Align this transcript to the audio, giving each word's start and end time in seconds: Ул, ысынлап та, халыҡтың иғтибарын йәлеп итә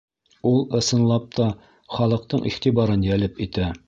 Ул, 0.51 0.55
ысынлап 0.77 1.27
та, 1.39 1.45
халыҡтың 1.97 2.47
иғтибарын 2.53 3.05
йәлеп 3.09 3.43
итә 3.49 3.69